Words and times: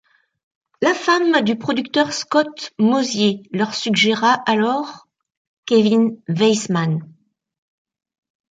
La 0.81 0.95
femme 0.95 1.43
du 1.43 1.59
producteur 1.59 2.11
Scott 2.11 2.73
Mosier 2.79 3.43
leur 3.51 3.75
suggéra 3.75 4.33
alors 4.47 5.07
Kevin 5.67 6.19
Weisman. 6.27 7.05